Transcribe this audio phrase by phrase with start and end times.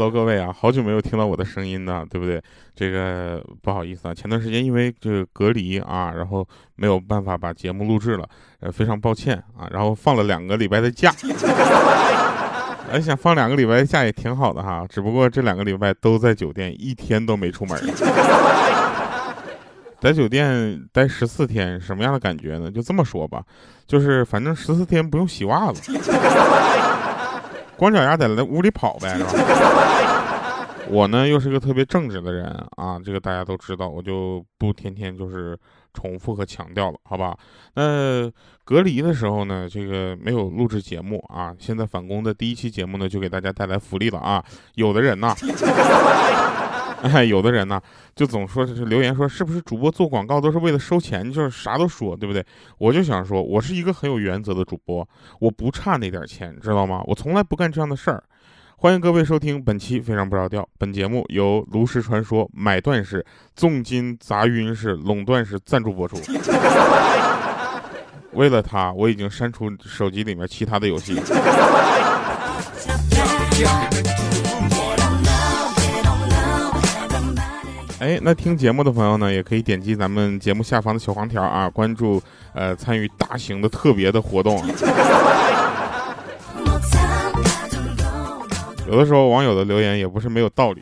[0.00, 0.02] 哈。
[0.02, 2.42] Hello，各位啊，好久没有听到我的声音呢，对不对？
[2.74, 8.26] 这个不好意思啊，前段时间因为这个隔离啊，然后没有办法把节目录制了，
[8.60, 9.68] 呃，非常抱歉啊。
[9.70, 11.12] 然后放了两个礼拜的假，
[12.90, 17.78] 哎，想放两个礼拜的假也挺好的哈，只不过这两个礼拜都在酒店，一天都没出门。
[20.00, 22.70] 在酒店待十四天，什么样的感觉呢？
[22.70, 23.42] 就这么说吧，
[23.86, 25.92] 就是反正十四天不用洗袜子，
[27.80, 29.32] 光脚丫在那屋里跑呗，是吧？
[30.92, 32.44] 我呢又是个特别正直的人
[32.76, 35.58] 啊，这个大家都知道，我就不天天就是
[35.94, 37.34] 重复和强调了，好吧？
[37.76, 38.30] 那
[38.66, 44.44] 隔离的时候呢，这个没有录制节目啊，现在返工的第一期节目呢，就给大家带来福利了啊！
[44.74, 45.34] 有的人呢。
[47.02, 47.80] 哎， 有的人呢，
[48.14, 52.44] 就总说是留言说，是不是主播做广告都是为了收钱，就是啥都说，对不对？
[52.78, 55.06] 我就想说，我是一个很有原则的主播，
[55.40, 57.02] 我不差那点钱，知道吗？
[57.06, 58.22] 我从来不干这样的事儿。
[58.76, 63.22] 欢迎各位收听本期非常不着调，本节目由炉石传说买断式、
[63.54, 66.16] 重金砸晕式、垄断式赞助播出。
[68.32, 71.20] 为了他，我已经删除手机里面其他的游戏。
[78.00, 82.20] 哎，那听节目的朋友呢，也可以点击咱们节目下方的小黄条啊，关注
[82.54, 84.56] 呃参与大型的特别的活动。
[88.88, 90.80] 有的时候网友的留言也不是没有道理。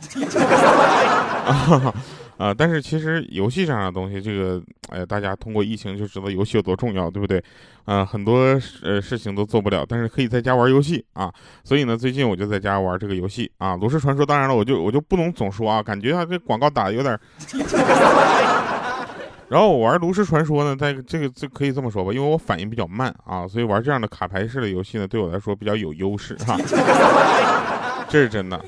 [1.45, 1.93] 啊，
[2.39, 7.43] 啊但是其实游戏这样的东西，这个，哎，大家通过疫情就知道游戏有多重要，对不对？
[7.83, 11.29] 啊，很多呃事情都做不了，但是可以在家玩游戏啊。
[11.65, 14.25] 所以呢，最近我就在家玩这个游戏啊，《炉石传说》。
[14.27, 17.19] 当然了，我就我就不能总说啊，感觉啊这广告打的有点。
[19.49, 26.55] 然后我玩《炉石传说》呢，在这个这可以这么说吧，因为我反应比较慢啊，所以玩这样的卡牌式的游戏呢，对我来说比较有优势哈。
[28.07, 28.63] 这是真的。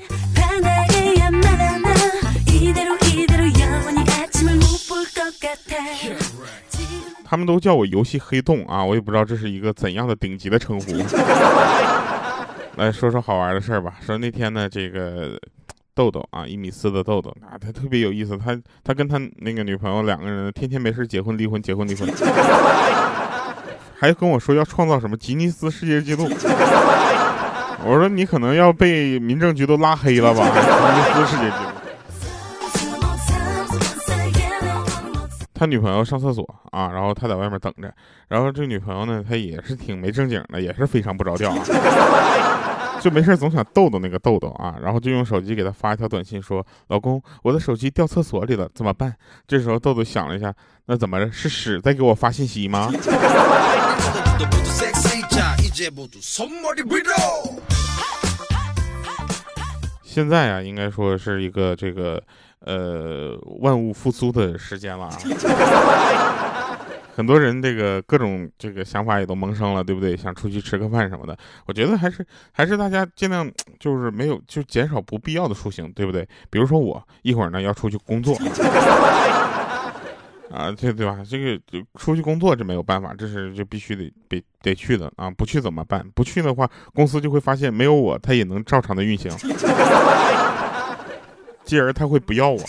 [7.24, 10.92] 他们都叫我游戏黑洞啊，我也不知道这是一个怎样的顶级的称呼。
[12.76, 13.94] 来说说好玩的事儿吧。
[14.04, 15.38] 说那天呢，这个
[15.94, 18.38] 豆豆啊，一米四的豆豆啊，他特别有意思。
[18.38, 22.08] 他他跟他那个女朋友两个人天天没事结婚离婚结婚离婚，
[23.98, 26.28] 还跟我说要创造什么吉尼斯世界纪录。
[27.84, 30.44] 我说你可能要被民政局都拉黑了吧？
[30.44, 31.71] 吉尼斯世界纪录。
[35.62, 37.94] 他女朋友上厕所啊，然后他在外面等着，
[38.26, 49.14] 然后这女朋友呢，她也是挺没正经的，也是非常不着调啊， 就没事总想逗逗那个豆豆啊，然后就用手机给他发一条短信说：“老公，我的手机掉厕所里了，怎么办？”
[49.46, 50.52] 这时候豆豆想了一下，
[50.86, 51.30] 那怎么着？
[51.30, 52.90] 是屎在给我发信息吗？
[60.02, 62.20] 现在啊，应该说是一个这个。
[62.64, 65.18] 呃，万物复苏的时间了啊，
[67.14, 70.16] 很多人这个各种这个想法也都萌生了，对不对？
[70.16, 71.36] 想出去吃个饭什么的，
[71.66, 76.26] 我觉得还是还是大家尽量就是没有就减少不必要的出行，对不对？
[76.50, 78.34] 比如说我一会儿呢要出去工作，
[80.50, 81.18] 啊，这对吧？
[81.28, 81.60] 这个
[81.98, 85.30] 出去工作这没有办法，这是就必须得得得去的啊！
[85.30, 86.06] 不去怎么办？
[86.14, 89.30] 不去的话，公司就会发现没有我，他也能照常的运行。
[91.72, 92.58] 继而他会不要我。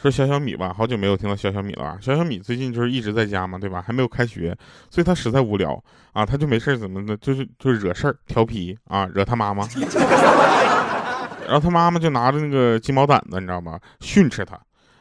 [0.00, 1.98] 说小小米吧，好久没有听到小小米了啊。
[2.00, 3.82] 小小米最近就是一直在家嘛，对吧？
[3.84, 4.56] 还没有开学，
[4.88, 9.66] 所以他实在无聊啊，他就没事怎么的，就是就是惹事儿、调皮啊，惹他妈妈。
[11.44, 13.76] 然后他妈妈就拿着那个金毛掸子，你知道吗？
[13.98, 14.56] 训斥他。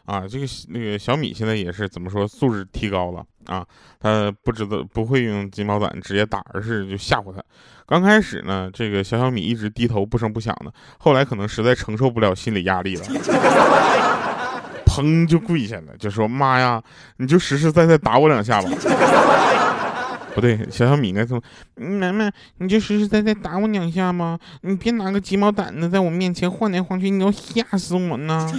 [0.06, 3.66] 啊，这个那个小米现在也是怎么说，素质提高了啊。
[4.00, 7.42] 他不知道不会用金毛掸直接打，而是就吓唬他。
[7.88, 13.06] 刚开始呢，这个小小米一直低头不声不响的，后来可能实在承受不了心理压力了，
[14.86, 16.82] 砰就跪下了，就说：“妈呀，
[17.18, 18.70] 你就实实在在打我两下吧。
[20.36, 21.41] ”不对，小小米应该说
[21.76, 24.38] ：“妈妈，你就实实在在打我两下吗？
[24.62, 28.52] 你别拿个鸡毛掸子在我面前晃来晃去，你要吓死我呢。”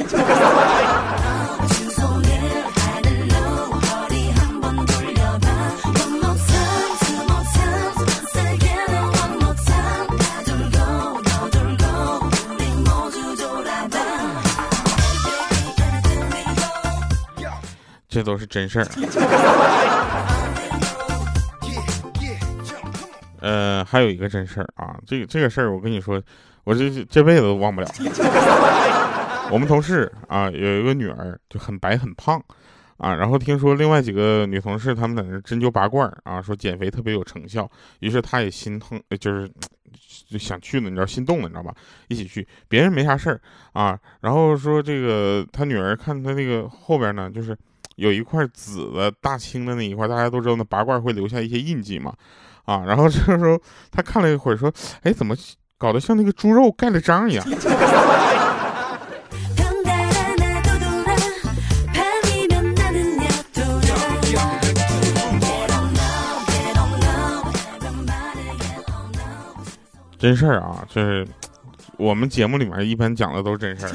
[18.17, 18.87] 这都是真事儿。
[23.41, 26.19] 呃，还有一个真事儿啊，这个这个事儿我跟你说，
[26.65, 27.89] 我这这辈子都忘不了。
[29.53, 32.43] 我们同事啊，有一个女儿就很白很胖，
[32.97, 37.71] 啊，然后听说另外几个女同事她们在那针灸拔罐啊，说减肥特别有成效，
[38.01, 39.47] 于是她也心疼，就是
[40.27, 41.75] 就想去了，你知道心动了，你知道吧？
[42.09, 43.39] 一起去，别人没啥事儿
[43.75, 47.55] 啊，然后说这个她女儿看她那个后边呢，就是
[47.96, 52.12] 有一块紫的大青的那一块，大家都知道那拔罐会留下一些印记嘛，
[52.64, 53.60] 啊，然后这个时候
[53.90, 54.72] 他看了一会儿，说，
[55.02, 55.34] 哎，怎么
[55.76, 57.44] 搞得像那个猪肉盖了章一样？
[70.19, 71.28] 真事儿啊，就是
[71.98, 73.93] 我们节目里面一般讲的都是真事儿。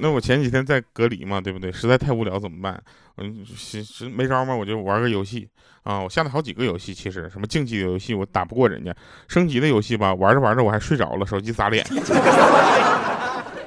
[0.00, 1.70] 那我前几天在隔离嘛，对不对？
[1.70, 2.82] 实在太无聊怎么办？
[3.18, 5.48] 嗯，实实没招嘛，我就玩个游戏
[5.82, 6.00] 啊。
[6.00, 8.94] 我下了好几个游戏，其实什么竞技的游戏我打不过人家，
[9.28, 11.86] 升级的游戏吧，玩着玩着我还睡着了，手机砸脸。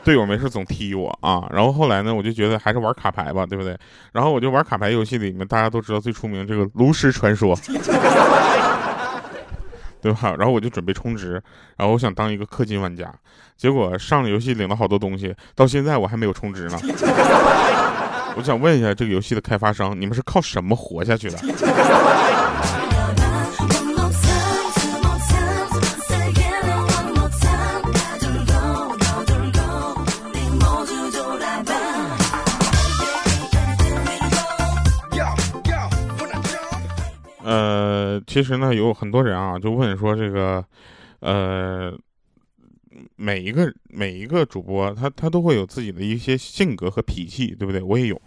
[0.03, 1.47] 队友没事总踢我啊。
[1.49, 3.77] 然后后来呢，我就觉得还是玩卡牌吧，对不对？
[4.11, 7.55] 然后我就玩卡牌游戏里面大家都知道最出名这个炉石传说。
[10.03, 10.35] 对吧？
[10.37, 11.41] 然后我就准备充值，
[11.77, 13.11] 然后我想当一个氪金玩家，
[13.57, 16.77] 结果上了游戏领了好多东西，到现在我还没有充值呢。
[18.35, 21.37] 我想问一下这个游戏的开发商，你们是靠什么活下去的？
[38.33, 40.65] 其实呢，有很多人啊，就问说这个，
[41.19, 41.95] 呃，
[43.15, 47.79] 每一个每一个主播，他他都会有自己的一些性格和脾气，对不对？
[47.79, 48.19] 我也有。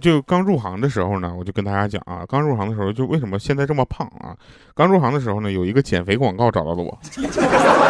[0.00, 4.34] 就刚入行的时候呢，我就跟大家讲啊，刚入行的时候，就为什么现在这么胖啊？
[4.74, 6.98] 刚入行的时候呢，有一个减肥广告找到了我，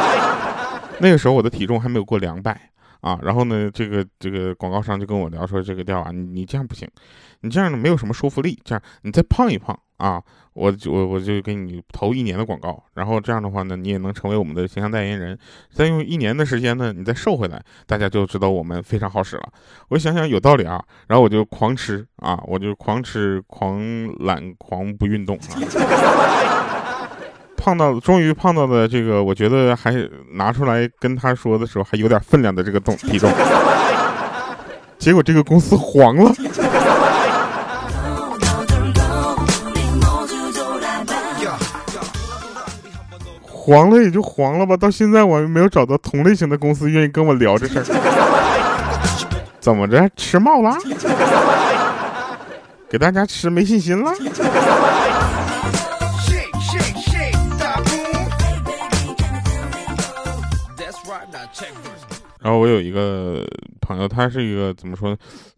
[0.98, 2.60] 那个时候我的体重还没有过两百。
[3.00, 6.88] 啊，然后呢，这个这个广告商就跟我聊说，这个调啊，你你这样不行，
[7.40, 10.22] 你这样呢没有什么说服力，这样你再胖一胖啊，
[10.54, 15.38] 我我我就给你投一年的广告，然后这样的话呢，你也能成为我们的形象代言人，
[15.72, 19.48] 再用一年的时间呢，你再瘦回来，大家就知道我们非常好使了。
[19.90, 23.80] 我想想有道理啊，然后我就狂吃啊，我就狂吃狂
[24.20, 26.74] 懒狂不运动啊。
[27.68, 29.92] 胖到终于胖到的这个，我觉得还
[30.32, 33.30] 拿出来跟他说的时候还有点分量的这个重体重，
[34.98, 36.32] 结果这个公司黄了，
[43.44, 47.84] 黄了也就黄了吧，到现在我还没有找到同类型的公司愿意跟我聊这事儿，
[49.60, 50.74] 怎么着吃冒了？
[52.88, 54.10] 给大家吃没信心了？
[62.40, 63.44] 然后我有一个
[63.80, 65.16] 朋友，他是一个怎么说呢？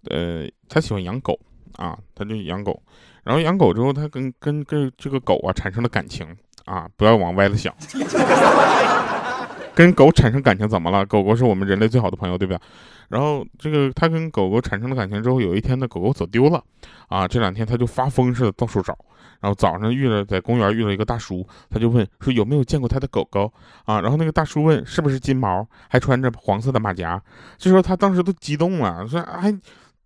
[0.08, 1.38] 呃，他喜欢养狗
[1.76, 2.82] 啊，他就养狗。
[3.22, 6.26] 然后养狗之后，他跟跟跟这个狗啊产生了感情
[6.64, 7.74] 啊，不要往歪了想。
[9.74, 11.04] 跟狗产生感情怎么了？
[11.06, 12.60] 狗狗是我们人类最好的朋友，对不对？
[13.10, 16.62] 然后这个他跟狗狗产生了感情之后，有一天呢，狗狗走丢了，
[17.08, 18.96] 啊，这两天他就发疯似的到处找。
[19.40, 23.50] 然后早上遇了在公园遇到一个大叔，他就问说有没有见过他的狗狗
[23.84, 24.00] 啊？
[24.00, 27.20] 然后那个大叔问是不是金毛，还穿着黄色的马甲。
[27.56, 29.52] 这时候他当时都激动了，说哎，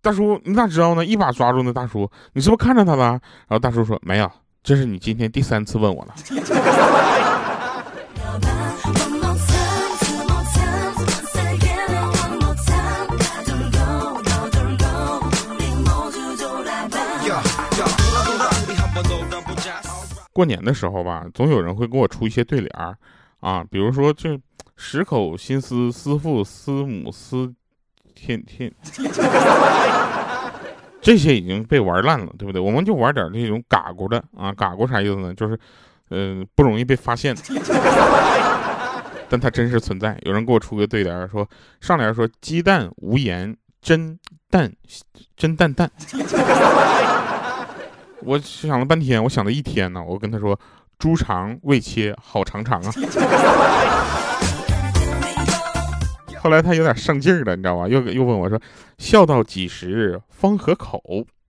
[0.01, 1.05] 大叔你咋知道呢？
[1.05, 3.11] 一把抓住那大叔，你是不是看着他了？
[3.47, 4.31] 然后大叔说没有，
[4.63, 6.15] 这是你今天第三次问我了。
[20.35, 22.97] 过年的时候吧，总有人会给我出一些对联儿，
[23.39, 24.37] 啊，比如说这
[24.75, 27.53] 十口心思思父思母思
[28.13, 28.69] 天天，
[31.01, 32.61] 这些已经被玩烂了，对不对？
[32.61, 35.33] 我们就玩点那种嘎咕的啊，嘎咕啥意思呢？
[35.33, 35.57] 就是，
[36.09, 37.33] 嗯，不容易被发现，
[39.29, 40.19] 但它真实存在。
[40.23, 41.47] 有人给我出个对联说，
[41.79, 44.69] 上联说鸡蛋无盐真蛋
[45.37, 45.89] 真蛋蛋。
[48.25, 50.03] 我想了半天，我想了一天呢。
[50.03, 50.59] 我跟他说
[50.97, 52.91] ：“猪肠未切，好长长啊。
[56.41, 57.87] ”后来他有点上劲儿了，你知道吧？
[57.87, 58.59] 又又问我说
[58.97, 61.01] ：“笑到几时方合口？”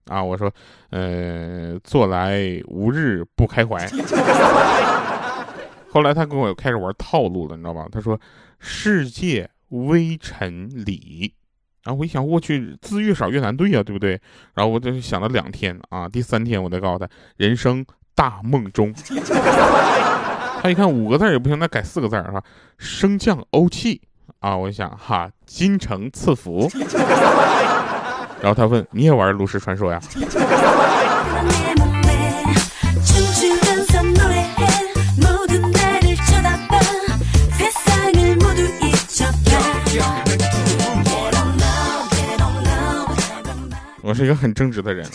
[0.05, 0.51] 啊，我说
[0.91, 3.85] ：“呃，坐来无日不开怀。
[5.89, 7.87] ”后来他跟我开始玩套路了，你知道吧？
[7.91, 8.19] 他说
[8.59, 11.33] ：“世界微尘里。”
[11.87, 14.19] 然后我一想，我去，字越少越难对呀，对不对？
[14.55, 18.93] 然后我就想了两天啊，第三天我再告诉他，人生大梦中。
[20.61, 22.43] 他一看五个字也不行，那改四个字哈，
[22.77, 24.01] 升降欧气
[24.39, 26.69] 啊，我一想哈，金城赐福。
[28.43, 30.01] 然后他问你也玩炉石传说呀？
[44.07, 45.11] 我是一个很正直的人啊，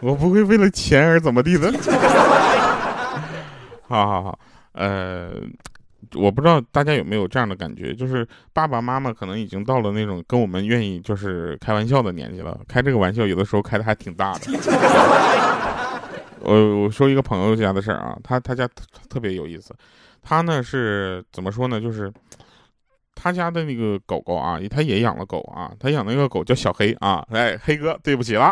[0.00, 1.72] 我不会为了钱而怎么地的。
[3.88, 4.38] 好好好，
[4.72, 5.30] 呃，
[6.14, 14.40] 我不知道大家有没有这样的感觉，就是爸爸妈妈可能已经到了那种跟我们愿意就是开玩笑的年纪了，开这个玩笑有的时候开的还挺大的。
[16.40, 18.68] 我我说一个朋友家的事儿啊，他他家
[19.08, 19.74] 特别有意思，
[20.20, 22.12] 他呢是怎么说呢，就是。
[23.22, 28.50] 他家的那个狗狗啊，他也养了狗啊，他养那个狗叫小黑啊，哎，黑哥，对不起了，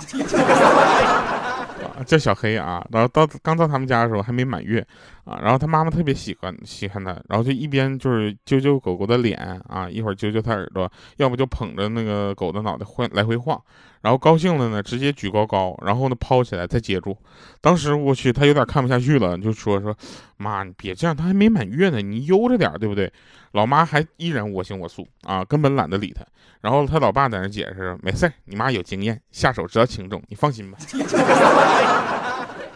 [2.04, 2.86] 叫小黑啊。
[2.90, 4.86] 然后到刚到他们家的时候还没满月
[5.28, 13.60] 啊，然后他妈妈特别喜欢喜欢他，然后就一边就是揪揪狗狗的脸啊，一会儿揪揪他耳朵，要不就捧着那个狗的脑袋晃来回晃。
[14.00, 17.16] 然后高兴了呢，直接举高高，然后呢抛起来再接住。
[17.60, 19.94] 当时我去，他有点看不下去了，就说说，
[20.36, 23.12] 妈，你别这样，他还没满月呢，你悠着点，对不对？
[23.52, 26.24] 老妈还依然我行我素啊，根本懒得理他。
[26.60, 30.78] 然后他老爸在那解释，没事你妈有经验，下手知道轻重，你放心吧。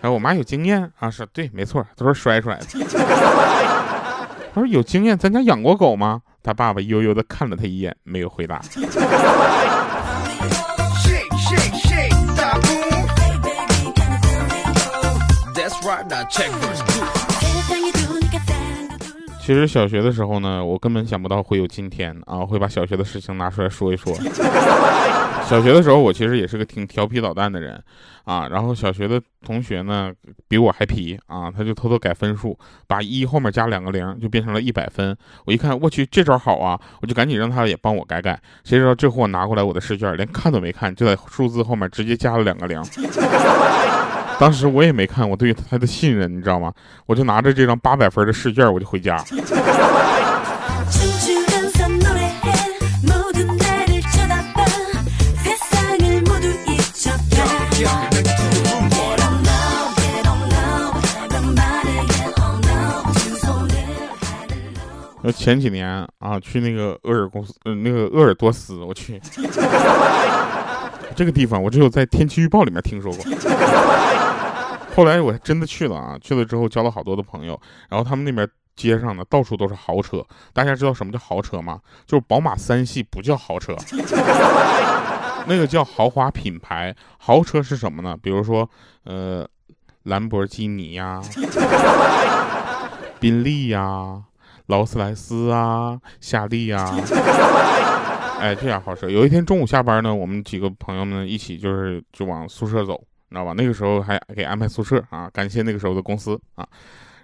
[0.02, 2.66] 然后我妈有经验啊，说对，没错，都是摔出来的。
[4.52, 6.20] 他说有经验，咱家养过狗吗？
[6.42, 8.60] 他爸爸悠悠的看了他一眼，没有回答。
[19.40, 24.12] 其实小学的时候呢，我根本想不到会有今天啊，会把小学的事情拿出来说一说。
[25.52, 27.78] 小学的时候，我其实也是个挺调皮捣蛋的人
[28.24, 28.48] 啊。
[28.48, 30.10] 然后小学的同学呢，
[30.48, 35.14] 比我还皮啊，他就偷偷改分数，把一后面加两个零，就变成了一百分。
[35.44, 38.40] 我一看，我去，这招好啊，我就赶紧让他也帮我改改。
[38.64, 42.82] 谁知道这货拿过来我的试卷，连看都没看，就在数字后面直接加了两个零。
[44.40, 46.72] 当时我也没看，我对他的信任，你知道吗？
[47.04, 49.22] 我就拿着这张八百分的试卷，我就回家。
[65.36, 65.88] 前几年
[66.18, 69.20] 啊，去那个鄂尔公司，呃，那个鄂尔多斯，我去。
[71.14, 73.24] 这个地方我只有在天气预报里面听说过，
[74.96, 76.18] 后来我还真的去了啊！
[76.20, 80.24] 去了之后交了好多的朋友，然后他们那边街上呢到处都是豪车。
[80.52, 81.78] 大家知道什么叫豪车吗？
[82.06, 83.76] 就是宝马三系不叫豪车，
[85.48, 86.94] 那个叫豪华品牌。
[87.18, 88.16] 豪车是什么呢？
[88.20, 88.68] 比如说
[89.04, 89.46] 呃，
[90.04, 91.22] 兰博基尼呀，
[93.20, 94.22] 宾利呀，
[94.66, 96.84] 劳斯莱斯啊，夏利呀。
[98.40, 99.08] 哎，这样好车。
[99.08, 103.54] 有一天中午下班呢，我们几个朋友们一起就是就往宿舍走，你知道吧？
[103.56, 106.66] 那个时候还给安排宿舍啊，感谢那个时候的公司啊。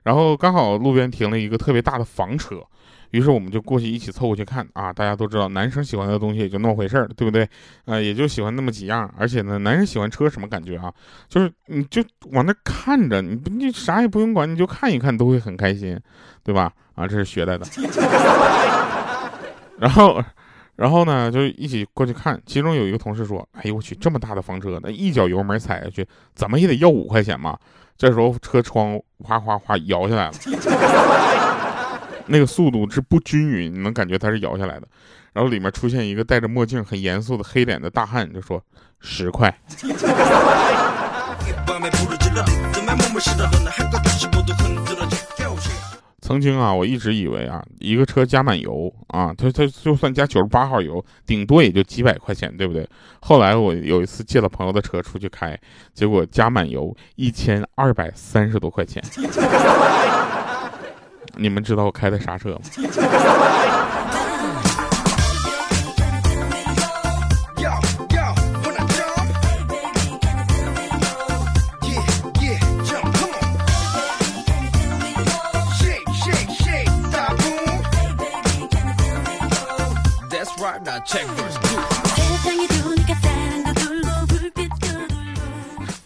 [0.04, 2.64] 然后刚好路边停了一个特别大的房车，
[3.10, 4.92] 于是我们就过去一起凑过去看啊。
[4.92, 7.48] 大家都知道，男生喜欢的东西也就那么回事儿，对不对？
[7.84, 9.12] 啊，也就喜欢那么几样。
[9.16, 10.92] 而且呢，男人喜欢车什么感觉啊？
[11.28, 15.98] 就是你就往那看着，你你啥也不用管，你就看一看都会很开心，
[16.42, 16.72] 对吧？
[16.94, 17.66] 啊，这是学来的。
[19.78, 20.22] 然后。
[20.78, 22.40] 然后呢，就一起过去看。
[22.46, 27.58] 其中有一个同事说：“哎呦我去，这么大的房车，那一脚油门踩下去，怎么也得要五块钱嘛？”
[27.98, 30.32] 这时候车窗哗哗哗摇下来了，
[32.28, 34.87] 那个速度是不均匀，你能感觉它是摇下来的。
[35.32, 38.62] 然后里面出现一个戴着墨镜、很严肃的黑脸的大汉，就说
[39.00, 39.52] ：“十块。”
[46.20, 52.87] 曾经啊，我一直以为啊，一个车加满油啊，它它就算加九十八号油，顶多也就几百块钱，对不对？
[53.20, 55.58] 后来我有一次借了朋友的车出去开，
[55.94, 59.02] 结果加满油一千二百三十多块钱。
[61.40, 62.61] 你们知道我开的啥车吗？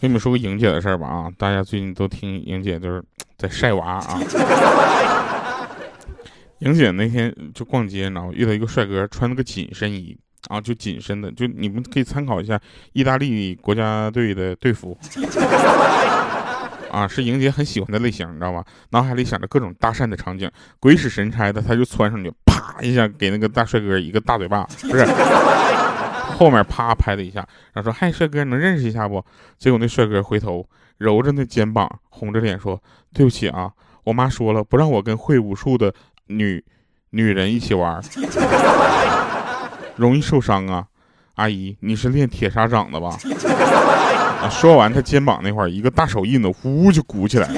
[0.01, 1.31] 跟你们说个莹姐的事儿吧啊！
[1.39, 3.03] 大家最近都听莹姐就是
[3.43, 4.21] 在晒娃啊。
[6.61, 12.57] 莹姐那天就逛街，然后遇到一个帅哥，穿了个紧身衣啊，就紧身的，就你们可以参考一下
[12.93, 14.97] 意大利国家队的队服
[16.89, 18.65] 啊，是莹姐很喜欢的类型，你知道吧？
[18.91, 25.05] 脑海里想着各种搭讪的场景，鬼使神差的，她就窜上去，啪一下给那个大帅哥一个大嘴巴，不是，
[26.37, 27.41] 后面啪拍了一下，
[27.73, 29.25] 然后说：“嗨，帅哥，能认识一下不？”
[29.59, 30.65] 结果那帅哥回头
[30.99, 32.81] 揉着那肩膀，红着脸说
[33.13, 33.71] ：“对不起啊，
[34.05, 35.93] 我妈说了，不让我跟会武术的
[36.27, 36.65] 女
[37.11, 38.03] 女人一起玩，
[39.97, 40.87] 容易受伤啊。”
[41.37, 43.17] 阿姨，你是练铁砂掌的吧？
[44.51, 47.49] 说完，他肩膀那块一个大手印子，呼就鼓起来。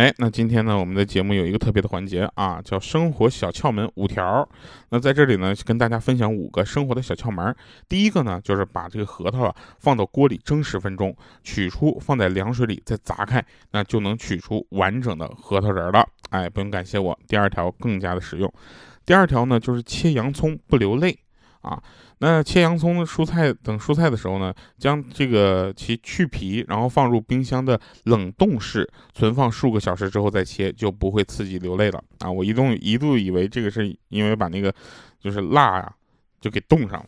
[0.00, 4.48] 哎，那今天呢，我们的节目有一个特别的环节啊，叫生活小窍门五条。
[4.88, 7.54] 那在这里呢，跟大家分享五个生活的小窍门。
[7.86, 11.14] 第一个呢，就是把这个核桃啊放到锅里蒸十分钟，
[11.44, 16.08] 取出放在凉水里再砸开，那就能取出完整的核桃仁了。
[16.30, 17.18] 哎，不用感谢我。
[17.28, 18.50] 第二条更加的实用。
[19.04, 21.18] 第二条呢，就是切洋葱不流泪
[21.62, 21.82] 啊。
[22.18, 32.30] 那切洋葱、蔬菜等蔬菜的时候呢，将这个其去皮，然后放入冰箱的冷冻室存放数个小时之后再切，就不会刺激流泪了啊！
[32.30, 34.74] 我一度一度以为这个是因为把那个
[35.18, 35.92] 就是辣呀
[36.40, 37.06] 就给冻上了。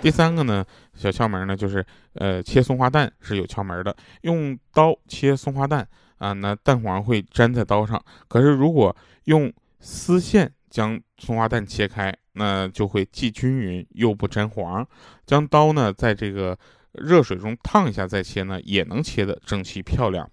[0.00, 1.84] 第三个呢，小窍门呢就是
[2.14, 5.86] 呃切松花蛋是有窍门的，用刀切松花蛋
[6.18, 12.14] 啊，那蛋黄会粘在刀上，可是如果用丝线将松花蛋切开。
[12.38, 14.86] 那就会既均匀又不沾黄，
[15.24, 16.54] 将刀呢在这个
[16.92, 20.30] 热水中烫一下再切呢，也能切的整齐漂亮。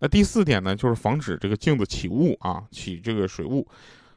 [0.00, 3.64] 那第四点呢，就是防止这个镜子起雾啊，起这个水雾。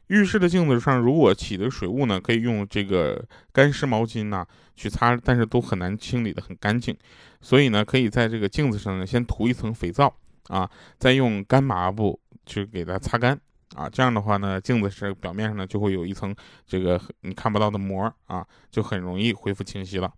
[0.08, 6.96] 浴室的镜子上如果起的水雾呢，可以用这个干湿毛巾呐去擦，但是都很难清理的很干净。
[7.40, 10.12] 所以呢，可以在这个镜子上呢先涂一层肥皂
[10.48, 13.40] 啊，再用干抹布去给它擦干。
[13.76, 16.34] 啊，这样的话呢，镜子是表面上呢就会有一层
[16.66, 20.10] 这个你看不到的膜啊，就很容易恢复清晰了。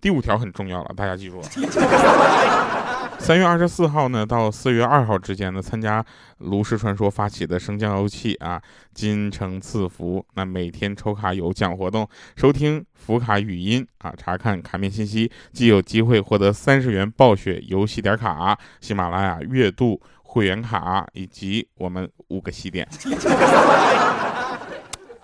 [0.00, 1.48] 第五条很重要了，大家记住了。
[3.18, 6.04] 三月二十四号呢到四月二号之间呢，参加
[6.38, 8.62] 炉石传说发起的升降游戏啊，
[8.94, 20.00] 金城赐福，那每天抽卡有奖活动，收听福卡语音啊，查看卡面信息，既有机会获得三十元暴雪游戏点卡，喜马拉雅月度。
[20.30, 22.86] 会员卡以及我们五个西点，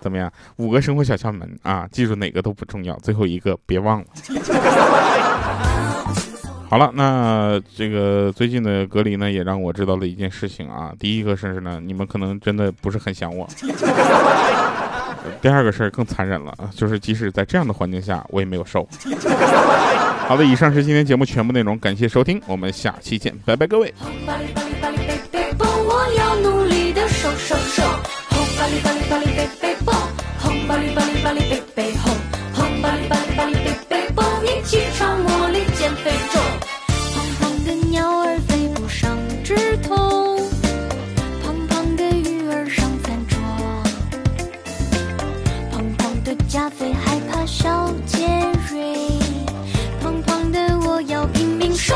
[0.01, 0.31] 怎么样？
[0.57, 4.07] 五个生活小窍门啊，记住哪个都不重要，最后一个别忘了。
[6.67, 10.91] 好了，那这个最近的隔离呢，也让我知道了一件事情啊。
[10.99, 13.47] 第一个事儿呢，你们可能真的不是很想我。
[15.39, 18.87] 第二个事儿更残忍了啊，就是即使在这样的环境下，我也没有瘦。
[20.27, 23.93] 好的，以上是今天节目全部内容，感谢收听，我们下期见，拜拜，各位。
[27.81, 29.93] 红芭蕾芭蕾芭蕾背背包，
[30.39, 32.11] 红芭蕾芭蕾芭蕾背背后，
[32.53, 36.39] 红芭蕾芭蕾芭蕾背背包，一起唱《魔力减肥咒》。
[37.13, 39.55] 胖胖的鸟儿飞不上枝
[39.87, 40.37] 头，
[41.43, 43.37] 胖胖的鱼儿上餐桌，
[45.71, 48.25] 胖胖的加菲害怕小杰
[48.71, 48.95] 瑞，
[50.01, 51.93] 胖胖的我要拼命瘦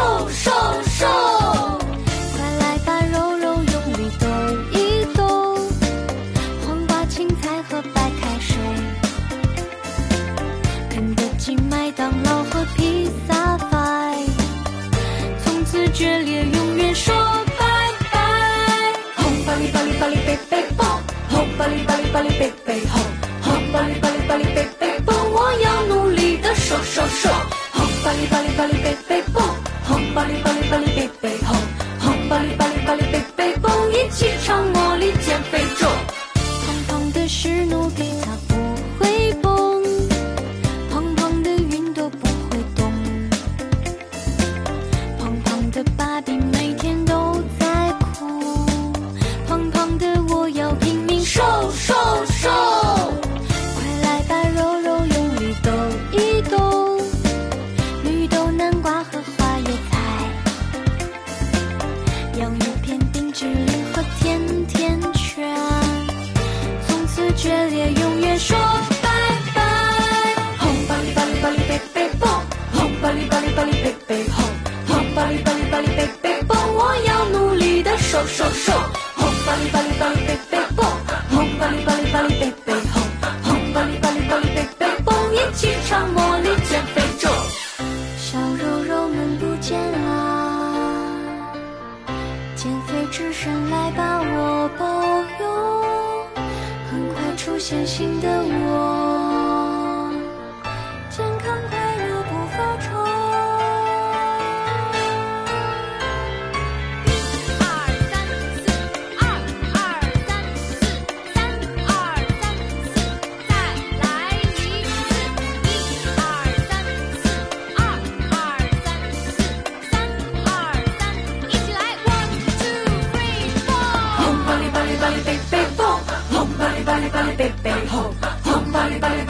[127.99, 129.25] 哦吼巴黎巴黎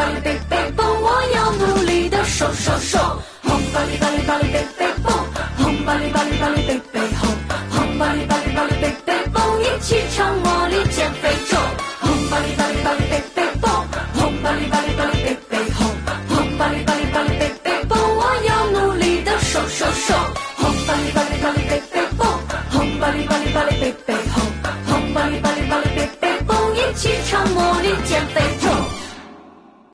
[1.02, 3.20] 我要努力的瘦瘦瘦